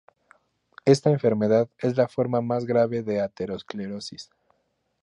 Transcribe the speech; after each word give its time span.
Esta 0.83 1.11
enfermedad 1.11 1.69
es 1.77 1.95
la 1.95 2.07
forma 2.07 2.41
más 2.41 2.65
grave 2.65 3.03
de 3.03 3.21
aterosclerosis. 3.21 4.31